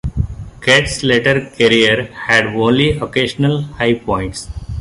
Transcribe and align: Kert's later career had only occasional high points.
Kert's 0.61 1.03
later 1.03 1.51
career 1.55 2.09
had 2.25 2.47
only 2.47 2.97
occasional 2.97 3.61
high 3.61 3.93
points. 3.93 4.49